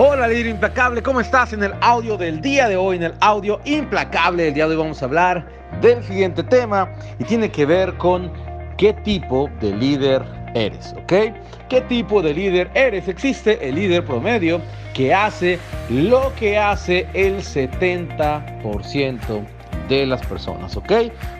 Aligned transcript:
Hola 0.00 0.28
líder 0.28 0.46
implacable, 0.46 1.02
¿cómo 1.02 1.20
estás? 1.20 1.52
En 1.52 1.64
el 1.64 1.74
audio 1.80 2.16
del 2.16 2.40
día 2.40 2.68
de 2.68 2.76
hoy, 2.76 2.98
en 2.98 3.02
el 3.02 3.14
audio 3.18 3.60
implacable 3.64 4.44
del 4.44 4.54
día 4.54 4.68
de 4.68 4.76
hoy 4.76 4.80
vamos 4.80 5.02
a 5.02 5.06
hablar 5.06 5.48
del 5.80 6.04
siguiente 6.04 6.44
tema 6.44 6.88
y 7.18 7.24
tiene 7.24 7.50
que 7.50 7.66
ver 7.66 7.92
con 7.94 8.32
qué 8.76 8.92
tipo 8.92 9.50
de 9.60 9.74
líder 9.74 10.24
eres, 10.54 10.94
¿ok? 11.02 11.34
¿Qué 11.68 11.80
tipo 11.88 12.22
de 12.22 12.32
líder 12.32 12.70
eres? 12.74 13.08
Existe 13.08 13.58
el 13.68 13.74
líder 13.74 14.04
promedio 14.04 14.60
que 14.94 15.12
hace 15.12 15.58
lo 15.90 16.32
que 16.36 16.56
hace 16.56 17.08
el 17.12 17.38
70% 17.38 19.57
de 19.88 20.06
las 20.06 20.24
personas, 20.26 20.76
¿ok? 20.76 20.92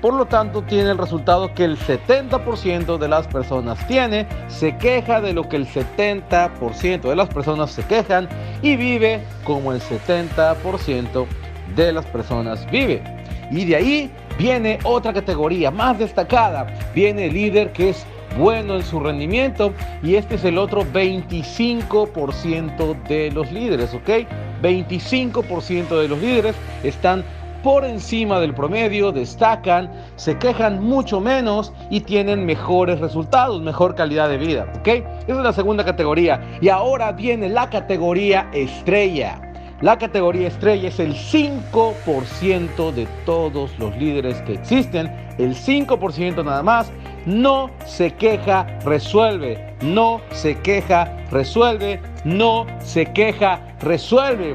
Por 0.00 0.14
lo 0.14 0.26
tanto, 0.26 0.62
tiene 0.62 0.90
el 0.90 0.98
resultado 0.98 1.52
que 1.54 1.64
el 1.64 1.78
70% 1.78 2.98
de 2.98 3.08
las 3.08 3.26
personas 3.26 3.86
tiene, 3.86 4.26
se 4.48 4.76
queja 4.76 5.20
de 5.20 5.32
lo 5.32 5.48
que 5.48 5.56
el 5.56 5.66
70% 5.66 7.02
de 7.02 7.16
las 7.16 7.28
personas 7.28 7.70
se 7.70 7.82
quejan 7.84 8.28
y 8.62 8.76
vive 8.76 9.20
como 9.44 9.72
el 9.72 9.80
70% 9.80 11.26
de 11.74 11.92
las 11.92 12.06
personas 12.06 12.68
vive. 12.70 13.02
Y 13.50 13.64
de 13.64 13.76
ahí 13.76 14.12
viene 14.38 14.78
otra 14.84 15.12
categoría 15.12 15.70
más 15.70 15.98
destacada, 15.98 16.66
viene 16.94 17.26
el 17.26 17.34
líder 17.34 17.72
que 17.72 17.90
es 17.90 18.06
bueno 18.38 18.74
en 18.74 18.82
su 18.82 19.00
rendimiento 19.00 19.72
y 20.02 20.16
este 20.16 20.34
es 20.34 20.44
el 20.44 20.58
otro 20.58 20.84
25% 20.84 23.02
de 23.08 23.30
los 23.30 23.50
líderes, 23.50 23.94
¿ok? 23.94 24.10
25% 24.62 26.00
de 26.00 26.08
los 26.08 26.20
líderes 26.20 26.54
están 26.82 27.24
por 27.66 27.84
encima 27.84 28.38
del 28.38 28.54
promedio, 28.54 29.10
destacan, 29.10 29.90
se 30.14 30.38
quejan 30.38 30.84
mucho 30.84 31.20
menos 31.20 31.72
y 31.90 32.02
tienen 32.02 32.46
mejores 32.46 33.00
resultados, 33.00 33.60
mejor 33.60 33.96
calidad 33.96 34.28
de 34.28 34.38
vida. 34.38 34.72
¿Ok? 34.78 34.86
Esa 34.86 35.04
es 35.26 35.36
la 35.38 35.52
segunda 35.52 35.84
categoría. 35.84 36.40
Y 36.60 36.68
ahora 36.68 37.10
viene 37.10 37.48
la 37.48 37.68
categoría 37.68 38.48
estrella. 38.52 39.40
La 39.80 39.98
categoría 39.98 40.46
estrella 40.46 40.90
es 40.90 41.00
el 41.00 41.14
5% 41.14 42.92
de 42.92 43.08
todos 43.24 43.76
los 43.80 43.96
líderes 43.96 44.40
que 44.42 44.52
existen. 44.52 45.10
El 45.36 45.56
5% 45.56 46.44
nada 46.44 46.62
más. 46.62 46.92
No 47.26 47.70
se 47.84 48.14
queja, 48.14 48.78
resuelve. 48.84 49.74
No 49.82 50.20
se 50.30 50.56
queja, 50.60 51.16
resuelve. 51.32 52.00
No 52.24 52.64
se 52.78 53.06
queja, 53.06 53.60
resuelve 53.80 54.54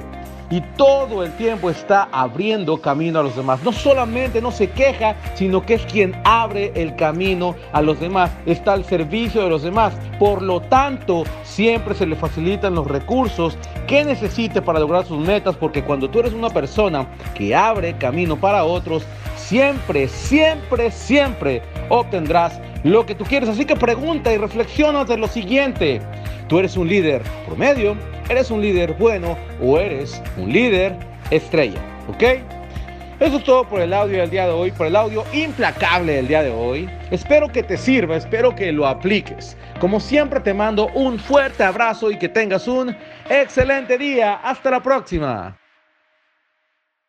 y 0.51 0.61
todo 0.77 1.23
el 1.23 1.31
tiempo 1.37 1.69
está 1.69 2.09
abriendo 2.11 2.79
camino 2.79 3.19
a 3.19 3.23
los 3.23 3.35
demás. 3.35 3.63
No 3.63 3.71
solamente 3.71 4.41
no 4.41 4.51
se 4.51 4.69
queja, 4.69 5.15
sino 5.33 5.65
que 5.65 5.75
es 5.75 5.85
quien 5.85 6.13
abre 6.25 6.71
el 6.75 6.95
camino 6.97 7.55
a 7.71 7.81
los 7.81 7.99
demás. 7.99 8.31
Está 8.45 8.73
al 8.73 8.83
servicio 8.85 9.41
de 9.41 9.49
los 9.49 9.63
demás. 9.63 9.93
Por 10.19 10.41
lo 10.41 10.59
tanto, 10.61 11.23
siempre 11.43 11.95
se 11.95 12.05
le 12.05 12.15
facilitan 12.15 12.75
los 12.75 12.85
recursos 12.85 13.57
que 13.87 14.03
necesite 14.03 14.61
para 14.61 14.79
lograr 14.79 15.05
sus 15.05 15.17
metas, 15.17 15.55
porque 15.55 15.83
cuando 15.83 16.09
tú 16.09 16.19
eres 16.19 16.33
una 16.33 16.49
persona 16.49 17.07
que 17.33 17.55
abre 17.55 17.97
camino 17.97 18.35
para 18.35 18.63
otros, 18.65 19.03
siempre, 19.51 20.07
siempre, 20.07 20.89
siempre 20.91 21.61
obtendrás 21.89 22.57
lo 22.85 23.05
que 23.05 23.13
tú 23.13 23.25
quieres. 23.25 23.49
Así 23.49 23.65
que 23.65 23.75
pregunta 23.75 24.31
y 24.31 24.37
reflexiona 24.37 25.03
de 25.03 25.17
lo 25.17 25.27
siguiente. 25.27 25.99
Tú 26.47 26.59
eres 26.59 26.77
un 26.77 26.87
líder 26.87 27.21
promedio, 27.45 27.97
eres 28.29 28.49
un 28.49 28.61
líder 28.61 28.93
bueno 28.93 29.37
o 29.61 29.77
eres 29.77 30.23
un 30.37 30.53
líder 30.53 30.95
estrella. 31.31 31.81
¿Ok? 32.07 32.23
Eso 33.19 33.37
es 33.37 33.43
todo 33.43 33.65
por 33.65 33.81
el 33.81 33.93
audio 33.93 34.21
del 34.21 34.29
día 34.29 34.45
de 34.45 34.53
hoy, 34.53 34.71
por 34.71 34.87
el 34.87 34.95
audio 34.95 35.25
implacable 35.33 36.13
del 36.13 36.29
día 36.29 36.43
de 36.43 36.49
hoy. 36.49 36.89
Espero 37.11 37.49
que 37.49 37.61
te 37.61 37.75
sirva, 37.75 38.15
espero 38.15 38.55
que 38.55 38.71
lo 38.71 38.87
apliques. 38.87 39.57
Como 39.81 39.99
siempre 39.99 40.39
te 40.39 40.53
mando 40.53 40.87
un 40.93 41.19
fuerte 41.19 41.61
abrazo 41.61 42.09
y 42.09 42.17
que 42.17 42.29
tengas 42.29 42.69
un 42.69 42.95
excelente 43.29 43.97
día. 43.97 44.35
Hasta 44.35 44.71
la 44.71 44.81
próxima. 44.81 45.60